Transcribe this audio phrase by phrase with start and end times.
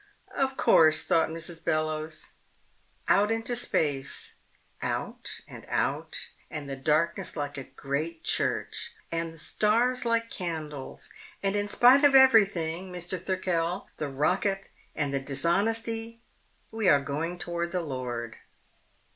[0.35, 1.63] Of course, thought Mrs.
[1.63, 2.31] Bellowes.
[3.07, 4.33] _Out into space.
[4.81, 11.11] Out and out, and the darkness like a great church, and the stars like candles,
[11.43, 13.19] and in spite of everything, Mr.
[13.19, 16.23] Thirkell, the rocket, and the dishonesty,
[16.71, 18.37] we are going toward the Lord.